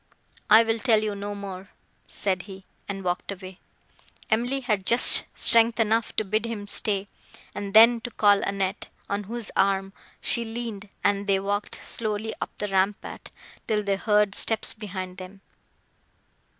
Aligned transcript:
"I 0.49 0.63
will 0.63 0.79
tell 0.79 1.03
you 1.03 1.13
no 1.13 1.35
more," 1.35 1.69
said 2.07 2.41
he, 2.49 2.65
and 2.89 3.03
walked 3.03 3.31
away. 3.31 3.59
Emily 4.31 4.61
had 4.61 4.83
just 4.83 5.25
strength 5.35 5.79
enough 5.79 6.15
to 6.15 6.25
bid 6.25 6.47
him 6.47 6.65
stay, 6.65 7.07
and 7.53 7.75
then 7.75 7.99
to 8.01 8.09
call 8.09 8.41
Annette, 8.41 8.89
on 9.11 9.25
whose 9.25 9.51
arm 9.55 9.93
she 10.19 10.43
leaned, 10.43 10.89
and 11.03 11.27
they 11.27 11.39
walked 11.39 11.75
slowly 11.85 12.33
up 12.41 12.49
the 12.57 12.69
rampart, 12.69 13.29
till 13.67 13.83
they 13.83 13.95
heard 13.95 14.33
steps 14.33 14.73
behind 14.73 15.19
them. 15.19 15.41